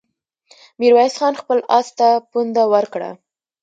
ميرويس 0.79 1.13
خان 1.19 1.33
خپل 1.41 1.57
آس 1.77 1.87
ته 1.97 2.07
پونده 2.31 2.63
ورکړه. 2.73 3.09